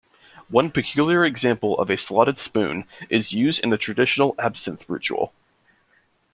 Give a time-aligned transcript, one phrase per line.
[0.49, 5.31] One peculiar example of a slotted spoon is used in the traditional absinthe ritual.